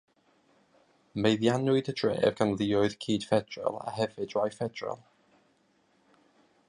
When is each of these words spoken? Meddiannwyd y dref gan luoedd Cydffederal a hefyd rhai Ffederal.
Meddiannwyd 1.25 1.91
y 1.93 1.95
dref 2.01 2.33
gan 2.39 2.53
luoedd 2.61 2.97
Cydffederal 3.05 3.77
a 3.83 3.95
hefyd 3.99 4.35
rhai 4.39 4.49
Ffederal. 4.57 5.05